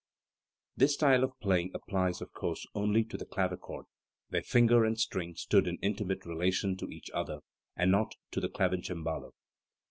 This 0.75 0.95
style 0.95 1.23
of 1.23 1.39
playing 1.41 1.69
applies, 1.75 2.21
of 2.21 2.31
course, 2.33 2.65
only 2.73 3.03
to 3.03 3.17
the 3.17 3.25
clavichord, 3.27 3.85
where 4.29 4.41
finger 4.41 4.83
and 4.83 4.99
string 4.99 5.35
stood 5.35 5.67
in 5.67 5.77
intimate 5.83 6.25
relation 6.25 6.75
to 6.77 6.89
each 6.89 7.11
other, 7.13 7.41
and 7.75 7.91
not 7.91 8.15
to 8.31 8.39
the 8.41 8.49
clavicembalo. 8.49 9.33